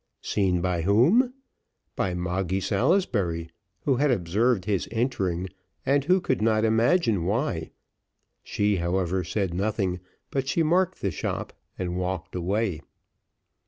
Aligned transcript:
Seen 0.23 0.61
by 0.61 0.81
whom? 0.81 1.35
By 1.95 2.15
Moggy 2.15 2.59
Salisbury, 2.59 3.51
who 3.81 3.97
had 3.97 4.09
observed 4.09 4.65
his 4.65 4.87
entering, 4.91 5.47
and 5.85 6.05
who 6.05 6.19
could 6.19 6.41
not 6.41 6.65
imagine 6.65 7.23
why; 7.23 7.69
she, 8.41 8.77
however, 8.77 9.23
said 9.23 9.53
nothing, 9.53 9.99
but 10.31 10.47
she 10.47 10.63
marked 10.63 11.01
the 11.01 11.11
shop, 11.11 11.53
and 11.77 11.97
walked 11.99 12.33
away. 12.33 12.81